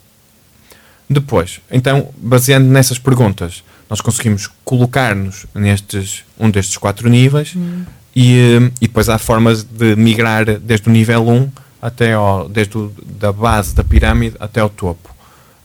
Depois, 1.09 1.59
então, 1.69 2.07
baseando 2.15 2.69
nessas 2.69 2.97
perguntas, 2.97 3.61
nós 3.89 3.99
conseguimos 3.99 4.49
colocar-nos 4.63 5.45
nestes 5.53 6.23
um 6.39 6.49
destes 6.49 6.77
quatro 6.77 7.09
níveis 7.09 7.53
uhum. 7.53 7.83
e, 8.15 8.37
eh, 8.37 8.71
e 8.79 8.87
depois 8.87 9.09
há 9.09 9.17
formas 9.17 9.63
de 9.63 9.97
migrar 9.97 10.45
desde 10.59 10.87
o 10.87 10.91
nível 10.93 11.27
1 11.27 11.51
até 11.81 12.13
ao, 12.13 12.47
desde 12.47 12.77
o, 12.77 12.93
da 13.19 13.33
base 13.33 13.75
da 13.75 13.83
pirâmide 13.83 14.37
até 14.39 14.61
ao 14.61 14.69
topo. 14.69 15.13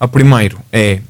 O 0.01 0.09
primeiro 0.09 0.59
é 0.73 1.03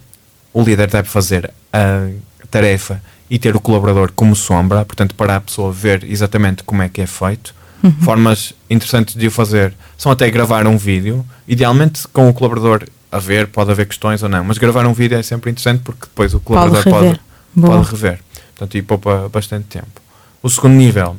o 0.52 0.62
líder 0.62 0.90
deve 0.90 1.08
fazer 1.08 1.50
a 1.72 2.10
tarefa 2.46 3.02
e 3.28 3.38
ter 3.38 3.56
o 3.56 3.60
colaborador 3.60 4.12
como 4.14 4.36
sombra, 4.36 4.84
portanto, 4.84 5.14
para 5.14 5.36
a 5.36 5.40
pessoa 5.40 5.72
ver 5.72 6.04
exatamente 6.04 6.62
como 6.62 6.82
é 6.82 6.88
que 6.88 7.00
é 7.00 7.06
feito. 7.06 7.54
Uhum. 7.82 7.92
Formas 8.00 8.54
interessantes 8.70 9.14
de 9.14 9.26
o 9.26 9.30
fazer 9.30 9.74
são 9.98 10.10
até 10.10 10.30
gravar 10.30 10.66
um 10.66 10.76
vídeo, 10.76 11.24
idealmente 11.46 12.06
com 12.08 12.28
o 12.28 12.34
colaborador 12.34 12.84
a 13.10 13.18
ver, 13.18 13.46
pode 13.48 13.70
haver 13.70 13.86
questões 13.86 14.22
ou 14.22 14.28
não, 14.28 14.44
mas 14.44 14.58
gravar 14.58 14.86
um 14.86 14.92
vídeo 14.92 15.16
é 15.16 15.22
sempre 15.22 15.50
interessante 15.50 15.80
porque 15.82 16.02
depois 16.02 16.34
o 16.34 16.40
colaborador 16.40 16.84
pode 16.84 17.04
rever. 17.04 17.20
Pode, 17.54 17.66
pode 17.66 17.90
rever. 17.90 18.20
Portanto, 18.54 18.76
e 18.76 18.82
poupa 18.82 19.28
bastante 19.28 19.66
tempo. 19.66 20.00
O 20.42 20.48
segundo 20.48 20.74
nível 20.74 21.16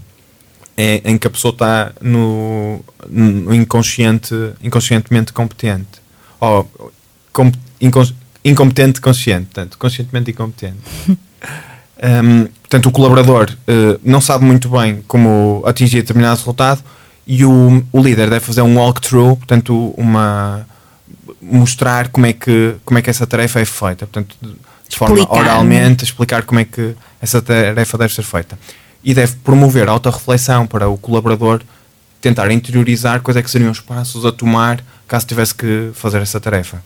é 0.76 1.02
em 1.04 1.18
que 1.18 1.28
a 1.28 1.30
pessoa 1.30 1.52
está 1.52 1.92
no, 2.02 2.84
no 3.10 3.54
inconsciente, 3.54 4.34
inconscientemente 4.62 5.34
competente. 5.34 6.02
Ou 6.40 6.70
com, 7.34 7.52
incons, 7.82 8.14
incompetente 8.50 9.02
consciente, 9.02 9.46
portanto, 9.46 9.78
conscientemente 9.78 10.32
incompetente. 10.32 10.78
um, 11.08 12.46
portanto, 12.62 12.86
o 12.88 12.92
colaborador 12.92 13.50
uh, 13.52 14.00
não 14.04 14.22
sabe 14.22 14.46
muito 14.46 14.70
bem 14.70 15.04
como 15.08 15.64
atingir 15.66 15.98
determinado 15.98 16.38
resultado 16.38 16.84
e 17.26 17.44
o, 17.44 17.84
o 17.92 18.02
líder 18.02 18.30
deve 18.30 18.46
fazer 18.46 18.62
um 18.62 18.78
walkthrough, 18.78 19.36
portanto, 19.36 19.94
uma 19.98 20.66
mostrar 21.42 22.10
como 22.10 22.26
é 22.26 22.34
que 22.34 22.76
como 22.84 22.98
é 22.98 23.02
que 23.02 23.10
essa 23.10 23.28
tarefa 23.28 23.60
é 23.60 23.66
feita, 23.66 24.06
portanto, 24.08 24.36
de, 24.42 24.56
de 24.90 24.98
forma 24.98 25.28
oralmente 25.30 26.04
explicar 26.04 26.44
como 26.44 26.60
é 26.60 26.66
que 26.66 26.96
essa 27.22 27.42
tarefa 27.42 27.98
deve 27.98 28.14
ser 28.14 28.24
feita 28.24 28.58
e 29.04 29.14
deve 29.14 29.36
promover 29.38 29.88
a 29.88 29.92
autorreflexão 29.92 30.66
para 30.66 30.88
o 30.88 30.98
colaborador 30.98 31.62
tentar 32.22 32.50
interiorizar 32.52 33.22
quais 33.22 33.38
é 33.38 33.44
que 33.44 33.50
seriam 33.50 33.72
os 33.72 33.80
passos 33.80 34.26
a 34.26 34.32
tomar 34.32 34.84
caso 35.08 35.26
tivesse 35.26 35.54
que 35.54 35.92
fazer 35.94 36.22
essa 36.22 36.40
tarefa. 36.40 36.82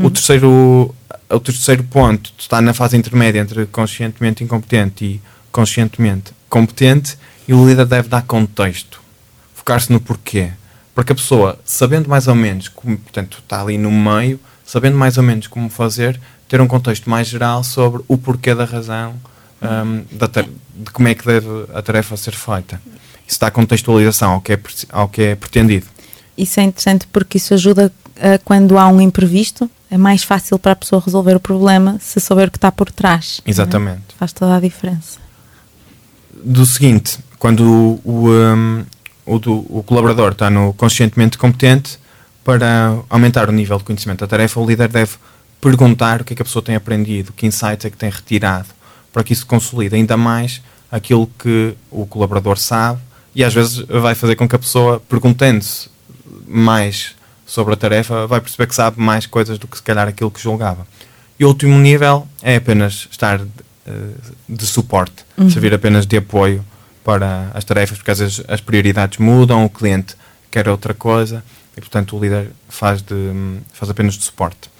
Hum. 0.00 0.06
O, 0.06 0.10
terceiro, 0.10 0.94
o 1.28 1.40
terceiro 1.40 1.84
ponto 1.84 2.32
está 2.38 2.60
na 2.60 2.72
fase 2.72 2.96
intermédia 2.96 3.40
entre 3.40 3.66
conscientemente 3.66 4.42
incompetente 4.42 5.04
e 5.04 5.20
conscientemente 5.52 6.32
competente 6.48 7.18
e 7.46 7.52
o 7.52 7.68
líder 7.68 7.84
deve 7.84 8.08
dar 8.08 8.22
contexto, 8.22 9.00
focar-se 9.54 9.92
no 9.92 10.00
porquê. 10.00 10.50
Para 10.94 11.04
que 11.04 11.12
a 11.12 11.14
pessoa, 11.14 11.58
sabendo 11.64 12.08
mais 12.08 12.26
ou 12.26 12.34
menos, 12.34 12.68
como, 12.68 12.96
portanto, 12.96 13.38
está 13.42 13.62
ali 13.62 13.78
no 13.78 13.90
meio, 13.90 14.40
sabendo 14.64 14.96
mais 14.96 15.16
ou 15.18 15.22
menos 15.22 15.46
como 15.46 15.68
fazer, 15.68 16.20
ter 16.48 16.60
um 16.60 16.66
contexto 16.66 17.08
mais 17.08 17.28
geral 17.28 17.62
sobre 17.62 18.02
o 18.08 18.18
porquê 18.18 18.54
da 18.54 18.64
razão 18.64 19.14
um, 19.62 20.04
da, 20.16 20.26
de 20.26 20.90
como 20.92 21.08
é 21.08 21.14
que 21.14 21.24
deve 21.24 21.46
a 21.74 21.82
tarefa 21.82 22.16
ser 22.16 22.32
feita. 22.32 22.80
Isso 23.26 23.38
dá 23.38 23.50
contextualização 23.50 24.32
ao 24.32 24.40
que 24.40 24.54
é, 24.54 24.60
ao 24.90 25.08
que 25.08 25.22
é 25.22 25.34
pretendido. 25.36 25.86
Isso 26.36 26.58
é 26.58 26.64
interessante 26.64 27.06
porque 27.06 27.38
isso 27.38 27.54
ajuda 27.54 27.92
a, 28.16 28.38
quando 28.38 28.78
há 28.78 28.88
um 28.88 29.00
imprevisto, 29.00 29.70
é 29.90 29.98
mais 29.98 30.22
fácil 30.22 30.58
para 30.58 30.72
a 30.72 30.76
pessoa 30.76 31.02
resolver 31.04 31.34
o 31.34 31.40
problema 31.40 31.98
se 32.00 32.20
souber 32.20 32.48
o 32.48 32.50
que 32.50 32.58
está 32.58 32.70
por 32.70 32.90
trás. 32.90 33.40
É? 33.44 33.50
Exatamente. 33.50 34.02
É? 34.10 34.18
Faz 34.18 34.32
toda 34.32 34.56
a 34.56 34.60
diferença. 34.60 35.18
Do 36.42 36.64
seguinte, 36.64 37.18
quando 37.38 37.64
o, 37.64 38.00
o, 38.04 38.30
um, 38.30 38.84
o, 39.26 39.78
o 39.78 39.82
colaborador 39.82 40.32
está 40.32 40.48
no 40.48 40.72
conscientemente 40.74 41.36
competente, 41.36 41.98
para 42.44 42.98
aumentar 43.08 43.48
o 43.48 43.52
nível 43.52 43.78
de 43.78 43.84
conhecimento 43.84 44.20
da 44.20 44.26
tarefa, 44.26 44.58
o 44.58 44.66
líder 44.66 44.88
deve 44.88 45.12
perguntar 45.60 46.22
o 46.22 46.24
que 46.24 46.32
é 46.32 46.36
que 46.36 46.42
a 46.42 46.44
pessoa 46.44 46.62
tem 46.62 46.74
aprendido, 46.74 47.32
que 47.32 47.46
insights 47.46 47.84
é 47.84 47.90
que 47.90 47.96
tem 47.96 48.10
retirado, 48.10 48.68
para 49.12 49.22
que 49.22 49.32
isso 49.32 49.46
consolide 49.46 49.94
ainda 49.94 50.16
mais 50.16 50.62
aquilo 50.90 51.30
que 51.38 51.74
o 51.90 52.06
colaborador 52.06 52.58
sabe 52.58 53.00
e 53.34 53.44
às 53.44 53.54
vezes 53.54 53.84
vai 53.86 54.14
fazer 54.14 54.36
com 54.36 54.48
que 54.48 54.56
a 54.56 54.58
pessoa, 54.58 55.00
perguntando-se 55.00 55.88
mais 56.48 57.14
sobre 57.50 57.74
a 57.74 57.76
tarefa, 57.76 58.28
vai 58.28 58.40
perceber 58.40 58.68
que 58.68 58.74
sabe 58.76 59.00
mais 59.00 59.26
coisas 59.26 59.58
do 59.58 59.66
que 59.66 59.76
se 59.76 59.82
calhar 59.82 60.06
aquilo 60.06 60.30
que 60.30 60.40
julgava. 60.40 60.86
E 61.38 61.44
o 61.44 61.48
último 61.48 61.76
nível 61.76 62.28
é 62.42 62.54
apenas 62.54 63.08
estar 63.10 63.38
de, 63.38 63.48
eh, 63.88 63.90
de 64.48 64.64
suporte, 64.64 65.24
uhum. 65.36 65.50
servir 65.50 65.74
apenas 65.74 66.06
de 66.06 66.16
apoio 66.16 66.64
para 67.02 67.50
as 67.52 67.64
tarefas, 67.64 67.98
porque 67.98 68.12
às 68.12 68.20
vezes 68.20 68.40
as 68.46 68.60
prioridades 68.60 69.18
mudam, 69.18 69.64
o 69.64 69.68
cliente 69.68 70.14
quer 70.48 70.68
outra 70.68 70.94
coisa 70.94 71.42
e, 71.76 71.80
portanto, 71.80 72.16
o 72.16 72.20
líder 72.20 72.52
faz, 72.68 73.02
de, 73.02 73.32
faz 73.72 73.90
apenas 73.90 74.14
de 74.14 74.22
suporte 74.22 74.70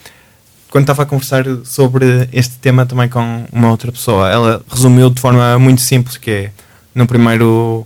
quando 0.70 0.84
estava 0.84 1.02
a 1.02 1.06
conversar 1.06 1.44
sobre 1.64 2.28
este 2.32 2.56
tema 2.58 2.86
também 2.86 3.08
com 3.08 3.44
uma 3.52 3.70
outra 3.70 3.90
pessoa, 3.90 4.30
ela 4.30 4.64
resumiu 4.70 5.10
de 5.10 5.20
forma 5.20 5.58
muito 5.58 5.80
simples 5.80 6.16
que 6.16 6.30
é 6.30 6.52
no 6.94 7.08
primeiro 7.08 7.84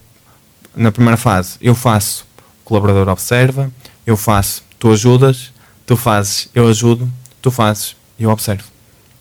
na 0.76 0.92
primeira 0.92 1.16
fase 1.16 1.56
eu 1.62 1.74
faço, 1.74 2.26
o 2.60 2.64
colaborador 2.66 3.08
observa, 3.08 3.72
eu 4.06 4.18
faço, 4.18 4.62
tu 4.84 4.92
ajudas, 4.92 5.50
tu 5.86 5.96
fazes, 5.96 6.46
eu 6.54 6.68
ajudo, 6.68 7.10
tu 7.40 7.50
fazes, 7.50 7.96
eu 8.20 8.28
observo. 8.28 8.64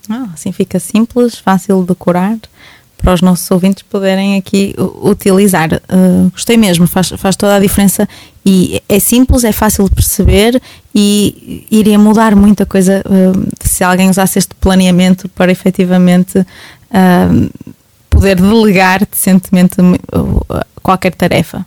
Ah, 0.09 0.27
assim 0.33 0.51
fica 0.51 0.77
simples, 0.77 1.37
fácil 1.37 1.79
de 1.79 1.87
decorar 1.87 2.37
para 2.97 3.13
os 3.13 3.21
nossos 3.21 3.49
ouvintes 3.49 3.81
poderem 3.83 4.35
aqui 4.35 4.75
utilizar. 5.01 5.69
Uh, 5.73 6.29
gostei 6.31 6.57
mesmo, 6.57 6.85
faz, 6.85 7.13
faz 7.15 7.37
toda 7.37 7.55
a 7.55 7.59
diferença 7.61 8.09
e 8.45 8.83
é 8.89 8.99
simples, 8.99 9.45
é 9.45 9.53
fácil 9.53 9.85
de 9.85 9.95
perceber 9.95 10.61
e 10.93 11.65
iria 11.71 11.97
mudar 11.97 12.35
muita 12.35 12.65
coisa 12.65 13.01
uh, 13.05 13.47
se 13.61 13.85
alguém 13.85 14.09
usasse 14.09 14.39
este 14.39 14.53
planeamento 14.55 15.29
para 15.29 15.49
efetivamente 15.49 16.39
uh, 16.39 17.69
poder 18.09 18.35
delegar 18.35 19.07
decentemente 19.09 19.77
qualquer 20.81 21.15
tarefa. 21.15 21.65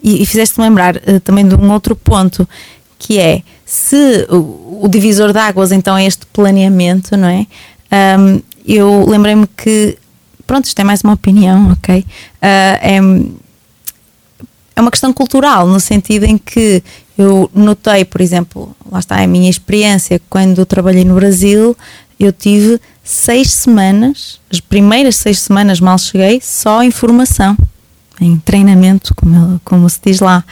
E, 0.00 0.22
e 0.22 0.26
fizeste-me 0.26 0.64
lembrar 0.64 0.94
também 1.24 1.46
de 1.46 1.56
um 1.56 1.72
outro 1.72 1.96
ponto 1.96 2.46
que 3.02 3.18
é 3.18 3.42
se 3.66 4.26
o, 4.30 4.84
o 4.84 4.88
divisor 4.88 5.32
de 5.32 5.38
águas 5.38 5.72
então 5.72 5.96
é 5.96 6.06
este 6.06 6.24
planeamento, 6.26 7.16
não 7.16 7.28
é? 7.28 7.46
Um, 8.16 8.40
eu 8.64 9.04
lembrei-me 9.08 9.46
que 9.56 9.98
pronto, 10.46 10.66
isto 10.66 10.78
é 10.78 10.84
mais 10.84 11.00
uma 11.02 11.12
opinião, 11.14 11.72
ok? 11.74 11.98
Uh, 11.98 12.04
é, 12.40 12.98
é 14.76 14.80
uma 14.80 14.90
questão 14.90 15.12
cultural, 15.12 15.66
no 15.66 15.80
sentido 15.80 16.24
em 16.24 16.38
que 16.38 16.82
eu 17.18 17.50
notei, 17.52 18.04
por 18.04 18.20
exemplo, 18.20 18.74
lá 18.90 19.00
está 19.00 19.20
a 19.20 19.26
minha 19.26 19.50
experiência, 19.50 20.20
quando 20.30 20.64
trabalhei 20.64 21.04
no 21.04 21.16
Brasil, 21.16 21.76
eu 22.20 22.32
tive 22.32 22.80
seis 23.02 23.50
semanas, 23.50 24.40
as 24.50 24.60
primeiras 24.60 25.16
seis 25.16 25.40
semanas 25.40 25.80
mal 25.80 25.98
cheguei, 25.98 26.40
só 26.40 26.84
em 26.84 26.90
formação, 26.92 27.56
em 28.22 28.38
treinamento, 28.38 29.14
como, 29.14 29.60
como 29.64 29.88
se 29.88 30.00
diz 30.04 30.20
lá. 30.20 30.44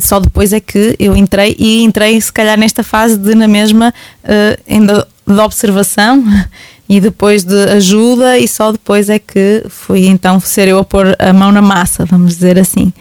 Só 0.00 0.20
depois 0.20 0.52
é 0.52 0.60
que 0.60 0.94
eu 0.98 1.16
entrei 1.16 1.56
e 1.58 1.82
entrei 1.82 2.20
se 2.20 2.32
calhar 2.32 2.58
nesta 2.58 2.82
fase 2.82 3.16
de 3.16 3.34
na 3.34 3.48
mesma 3.48 3.92
uh, 4.24 4.62
ainda 4.68 5.06
de 5.26 5.40
observação 5.40 6.24
e 6.88 7.00
depois 7.00 7.44
de 7.44 7.64
ajuda 7.70 8.38
e 8.38 8.48
só 8.48 8.72
depois 8.72 9.10
é 9.10 9.18
que 9.18 9.64
fui 9.68 10.06
então 10.06 10.40
ser 10.40 10.68
eu 10.68 10.78
a 10.78 10.84
pôr 10.84 11.14
a 11.18 11.32
mão 11.32 11.52
na 11.52 11.60
massa, 11.60 12.04
vamos 12.04 12.34
dizer 12.34 12.58
assim. 12.58 12.92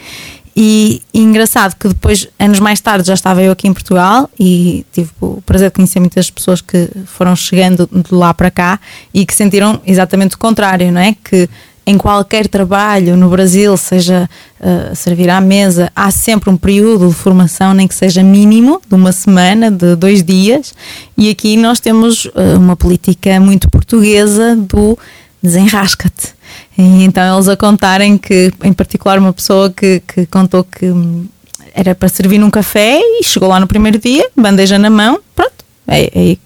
E, 0.59 1.03
e, 1.13 1.21
engraçado 1.21 1.75
que 1.75 1.87
depois, 1.87 2.27
anos 2.39 2.59
mais 2.59 2.81
tarde, 2.81 3.07
já 3.07 3.13
estava 3.13 3.43
eu 3.43 3.51
aqui 3.51 3.67
em 3.67 3.73
Portugal 3.73 4.27
e 4.39 4.83
tive 4.91 5.11
o 5.21 5.39
prazer 5.45 5.69
de 5.69 5.75
conhecer 5.75 5.99
muitas 5.99 6.31
pessoas 6.31 6.61
que 6.61 6.89
foram 7.05 7.35
chegando 7.35 7.87
de 7.91 8.11
lá 8.11 8.33
para 8.33 8.49
cá 8.49 8.79
e 9.13 9.23
que 9.23 9.35
sentiram 9.35 9.79
exatamente 9.85 10.33
o 10.33 10.39
contrário, 10.39 10.91
não 10.91 10.99
é? 10.99 11.15
Que 11.23 11.47
em 11.87 11.97
qualquer 11.97 12.49
trabalho 12.49 13.15
no 13.15 13.29
Brasil, 13.29 13.77
seja 13.77 14.29
uh, 14.59 14.93
servir 14.93 15.29
à 15.29 15.39
mesa, 15.39 15.89
há 15.95 16.11
sempre 16.11 16.49
um 16.49 16.57
período 16.57 17.07
de 17.07 17.13
formação, 17.13 17.73
nem 17.73 17.87
que 17.87 17.95
seja 17.95 18.21
mínimo, 18.21 18.81
de 18.85 18.93
uma 18.93 19.13
semana, 19.13 19.71
de 19.71 19.95
dois 19.95 20.21
dias, 20.21 20.75
e 21.17 21.29
aqui 21.29 21.55
nós 21.55 21.79
temos 21.79 22.25
uh, 22.25 22.57
uma 22.57 22.75
política 22.75 23.39
muito 23.39 23.69
portuguesa 23.69 24.53
do 24.53 24.99
desenrasca-te. 25.41 26.35
Então 26.77 27.35
eles 27.35 27.47
a 27.47 27.55
contarem 27.55 28.17
que, 28.17 28.51
em 28.65 28.73
particular, 28.73 29.17
uma 29.17 29.31
pessoa 29.31 29.69
que, 29.69 30.01
que 30.05 30.25
contou 30.25 30.65
que 30.65 30.87
hum, 30.87 31.25
era 31.73 31.95
para 31.95 32.09
servir 32.09 32.37
num 32.37 32.49
café 32.49 32.99
e 32.99 33.23
chegou 33.23 33.47
lá 33.47 33.61
no 33.61 33.67
primeiro 33.67 33.97
dia, 33.97 34.29
bandeja 34.35 34.77
na 34.77 34.89
mão, 34.89 35.21
pronto, 35.33 35.63
é, 35.87 36.11
é 36.13 36.37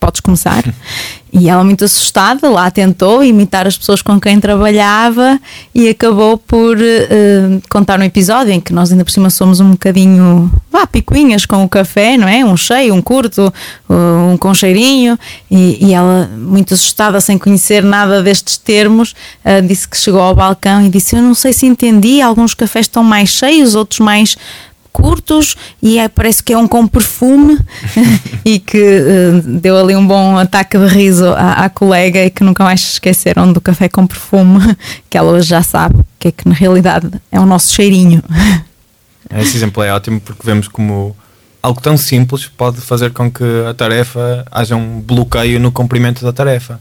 podes 0.00 0.20
começar. 0.20 0.64
E 1.30 1.48
ela, 1.48 1.62
muito 1.62 1.84
assustada, 1.84 2.48
lá 2.48 2.70
tentou 2.70 3.22
imitar 3.22 3.66
as 3.66 3.76
pessoas 3.76 4.00
com 4.00 4.18
quem 4.18 4.40
trabalhava 4.40 5.38
e 5.74 5.88
acabou 5.88 6.38
por 6.38 6.78
uh, 6.78 7.62
contar 7.68 8.00
um 8.00 8.02
episódio 8.02 8.52
em 8.52 8.60
que 8.60 8.72
nós, 8.72 8.90
ainda 8.90 9.04
por 9.04 9.10
cima, 9.10 9.28
somos 9.28 9.60
um 9.60 9.72
bocadinho, 9.72 10.50
vá, 10.70 10.86
picuinhas 10.86 11.44
com 11.44 11.62
o 11.62 11.68
café, 11.68 12.16
não 12.16 12.26
é? 12.26 12.42
Um 12.44 12.56
cheio, 12.56 12.94
um 12.94 13.02
curto, 13.02 13.52
uh, 13.88 14.32
um 14.32 14.38
com 14.38 14.54
cheirinho. 14.54 15.18
E, 15.50 15.86
e, 15.86 15.92
ela, 15.92 16.30
muito 16.34 16.72
assustada, 16.72 17.20
sem 17.20 17.36
conhecer 17.36 17.82
nada 17.82 18.22
destes 18.22 18.56
termos, 18.56 19.14
uh, 19.44 19.66
disse 19.66 19.86
que 19.86 19.98
chegou 19.98 20.22
ao 20.22 20.34
balcão 20.34 20.82
e 20.82 20.88
disse: 20.88 21.14
Eu 21.14 21.22
não 21.22 21.34
sei 21.34 21.52
se 21.52 21.66
entendi, 21.66 22.22
alguns 22.22 22.54
cafés 22.54 22.86
estão 22.86 23.04
mais 23.04 23.28
cheios, 23.28 23.74
outros 23.74 24.00
mais 24.00 24.36
curtos 25.00 25.56
e 25.80 25.98
é, 25.98 26.08
parece 26.08 26.42
que 26.42 26.52
é 26.52 26.58
um 26.58 26.66
com 26.66 26.86
perfume 26.86 27.58
e 28.44 28.58
que 28.58 28.78
uh, 28.78 29.42
deu 29.60 29.78
ali 29.78 29.94
um 29.94 30.06
bom 30.06 30.36
ataque 30.36 30.76
de 30.76 30.86
riso 30.86 31.28
à, 31.28 31.64
à, 31.64 31.70
colega 31.70 32.24
e 32.24 32.30
que 32.30 32.42
nunca 32.42 32.64
mais 32.64 32.80
se 32.80 32.92
esqueceram 32.94 33.52
do 33.52 33.60
café 33.60 33.88
com 33.88 34.06
perfume, 34.06 34.76
que 35.08 35.16
ela 35.16 35.32
hoje 35.32 35.48
já 35.48 35.62
sabe 35.62 36.00
que 36.18 36.28
é 36.28 36.32
que 36.32 36.48
na 36.48 36.54
realidade 36.54 37.08
é 37.30 37.38
o 37.38 37.46
nosso 37.46 37.72
cheirinho. 37.72 38.22
Esse 39.30 39.56
exemplo 39.56 39.82
é 39.82 39.92
ótimo 39.92 40.20
porque 40.20 40.42
vemos 40.44 40.66
como 40.66 41.16
algo 41.62 41.80
tão 41.80 41.96
simples 41.96 42.46
pode 42.46 42.80
fazer 42.80 43.12
com 43.12 43.30
que 43.30 43.44
a 43.68 43.74
tarefa 43.74 44.44
haja 44.50 44.74
um 44.74 45.00
bloqueio 45.00 45.60
no 45.60 45.70
cumprimento 45.70 46.24
da 46.24 46.32
tarefa. 46.32 46.80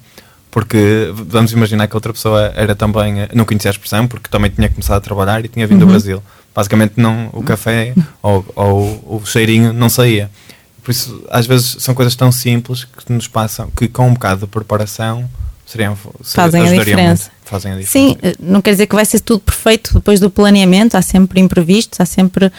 Porque 0.49 1.11
vamos 1.13 1.51
imaginar 1.51 1.87
que 1.87 1.93
a 1.93 1.97
outra 1.97 2.13
pessoa 2.13 2.51
era 2.55 2.73
também, 2.73 3.19
eh, 3.19 3.29
não 3.33 3.45
conhecia 3.45 3.69
a 3.69 3.73
expressão, 3.73 4.07
porque 4.07 4.29
também 4.29 4.49
tinha 4.49 4.69
começado 4.69 4.97
a 4.97 5.01
trabalhar 5.01 5.43
e 5.43 5.49
tinha 5.49 5.67
vindo 5.67 5.81
uhum. 5.81 5.87
do 5.87 5.91
Brasil 5.91 6.23
basicamente 6.57 6.93
não, 6.97 7.29
o 7.33 7.43
café 7.43 7.93
ou, 8.19 8.43
ou 8.55 9.21
o 9.21 9.21
cheirinho 9.23 9.71
não 9.71 9.89
saía. 9.89 10.27
Por 10.81 10.89
isso, 10.89 11.23
às 11.29 11.45
vezes, 11.45 11.75
são 11.79 11.93
coisas 11.93 12.15
tão 12.15 12.31
simples 12.31 12.83
que 12.83 13.13
nos 13.13 13.27
passam, 13.27 13.69
que 13.77 13.87
com 13.87 14.07
um 14.07 14.13
bocado 14.13 14.41
de 14.41 14.47
preparação 14.47 15.29
seriam, 15.67 15.95
fazem 16.23 16.63
a 16.63 16.71
diferença. 16.71 17.29
Fazem 17.43 17.73
a 17.73 17.77
diferença. 17.77 17.91
Sim, 17.91 18.17
eh, 18.23 18.33
não 18.39 18.59
quer 18.59 18.71
dizer 18.71 18.87
que 18.87 18.95
vai 18.95 19.05
ser 19.05 19.19
tudo 19.19 19.41
perfeito 19.41 19.93
depois 19.93 20.19
do 20.19 20.31
planeamento, 20.31 20.97
há 20.97 21.01
sempre 21.03 21.39
imprevistos, 21.39 21.99
há 21.99 22.05
sempre 22.07 22.51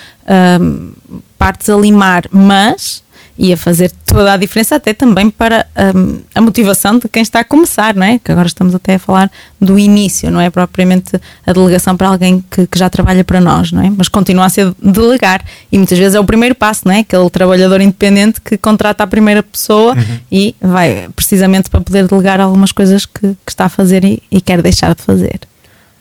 um, 0.61 0.93
partes 1.37 1.69
a 1.69 1.77
limar, 1.77 2.27
mas 2.31 3.03
e 3.39 3.53
a 3.53 3.57
fazer 3.57 3.93
toda 4.05 4.33
a 4.33 4.37
diferença 4.37 4.75
até 4.75 4.93
também 4.93 5.31
para 5.31 5.65
um, 5.95 6.21
a 6.35 6.41
motivação 6.41 6.99
de 6.99 7.09
quem 7.09 7.23
está 7.23 7.41
a 7.41 7.45
começar, 7.45 7.95
não 7.95 8.05
é? 8.05 8.19
Que 8.19 8.33
agora 8.33 8.49
estamos 8.49 8.75
até 8.75 8.97
a 8.97 8.99
falar 8.99 9.31
do 9.61 9.79
início, 9.79 10.29
não 10.29 10.41
é 10.41 10.51
propriamente 10.51 11.13
a 11.47 11.53
delegação 11.53 11.97
para 11.97 12.09
alguém 12.09 12.45
que, 12.51 12.67
que, 12.67 12.77
já 12.77 12.91
trabalha 12.91 13.23
para 13.23 13.41
nós, 13.41 13.71
não 13.71 13.81
é? 13.81 13.91
Mas 13.97 14.09
continua 14.09 14.47
a 14.47 14.49
ser 14.49 14.75
delegar 14.83 15.45
e 15.71 15.79
muitas 15.79 15.97
vezes 15.97 16.17
é 16.17 16.21
o 16.21 16.25
primeiro 16.25 16.55
passo, 16.55 16.83
não 16.85 16.93
é? 16.93 17.01
Aquele 17.01 17.31
trabalhador 17.31 17.81
independente 17.81 18.41
que 18.41 18.59
contrata 18.59 19.05
a 19.05 19.07
primeira 19.07 19.43
pessoa 19.43 19.95
uhum. 19.95 20.19
e 20.33 20.57
vai 20.61 21.09
precisamente 21.15 21.71
para 21.71 21.81
poder 21.81 22.09
delegar 22.09 22.41
algumas 22.41 22.73
coisas 22.73 23.07
que, 23.07 23.21
que 23.21 23.51
está 23.51 23.67
a 23.67 23.69
fazer 23.69 24.05
e, 24.05 24.21
e 24.33 24.41
quer 24.41 24.61
deixar 24.61 24.97
de 24.97 25.03
fazer. 25.03 25.39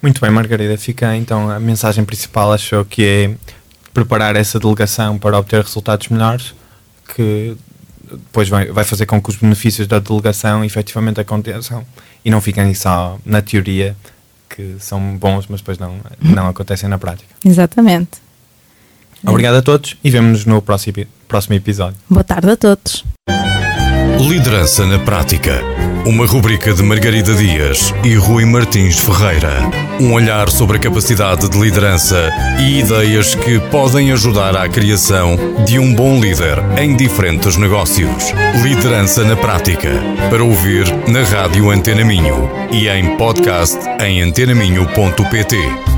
Muito 0.01 0.19
bem, 0.19 0.31
Margarida. 0.31 0.75
Fica 0.75 1.15
então 1.15 1.51
a 1.51 1.59
mensagem 1.59 2.03
principal, 2.03 2.51
achou 2.51 2.83
que 2.83 3.03
é 3.03 3.31
preparar 3.93 4.35
essa 4.35 4.59
delegação 4.59 5.19
para 5.19 5.37
obter 5.37 5.61
resultados 5.61 6.07
melhores 6.07 6.53
que 7.15 7.55
depois 8.09 8.47
vai, 8.49 8.67
vai 8.67 8.83
fazer 8.83 9.05
com 9.05 9.21
que 9.21 9.29
os 9.29 9.35
benefícios 9.35 9.87
da 9.87 9.99
delegação 9.99 10.63
efetivamente 10.63 11.19
aconteçam 11.19 11.85
e 12.23 12.31
não 12.31 12.39
fiquem 12.41 12.73
só 12.73 13.17
na 13.25 13.41
teoria 13.41 13.95
que 14.49 14.75
são 14.79 15.17
bons, 15.17 15.45
mas 15.47 15.59
depois 15.59 15.77
não, 15.77 15.97
não 16.19 16.47
acontecem 16.47 16.89
na 16.89 16.97
prática. 16.97 17.35
Exatamente. 17.45 18.11
Obrigado 19.25 19.55
a 19.55 19.61
todos 19.61 19.97
e 20.03 20.09
vemo-nos 20.09 20.45
no 20.45 20.61
próximo, 20.61 21.05
próximo 21.27 21.55
episódio. 21.55 21.97
Boa 22.09 22.23
tarde 22.23 22.51
a 22.51 22.57
todos. 22.57 23.03
Liderança 24.19 24.85
na 24.85 24.99
Prática. 24.99 25.61
Uma 26.05 26.25
rubrica 26.25 26.73
de 26.73 26.81
Margarida 26.83 27.33
Dias 27.35 27.93
e 28.03 28.15
Rui 28.15 28.45
Martins 28.45 28.99
Ferreira. 28.99 29.86
Um 29.99 30.13
olhar 30.13 30.47
sobre 30.49 30.77
a 30.77 30.79
capacidade 30.79 31.49
de 31.49 31.59
liderança 31.59 32.29
e 32.59 32.79
ideias 32.79 33.33
que 33.33 33.59
podem 33.71 34.11
ajudar 34.11 34.55
à 34.55 34.69
criação 34.69 35.35
de 35.65 35.79
um 35.79 35.93
bom 35.93 36.19
líder 36.19 36.59
em 36.77 36.95
diferentes 36.95 37.57
negócios. 37.57 38.31
Liderança 38.61 39.23
na 39.23 39.35
Prática. 39.35 39.89
Para 40.29 40.43
ouvir 40.43 40.85
na 41.07 41.23
Rádio 41.23 41.71
Antena 41.71 42.05
Minho 42.05 42.47
e 42.71 42.87
em 42.87 43.17
podcast 43.17 43.77
em 43.99 44.21
antenaminho.pt. 44.21 45.96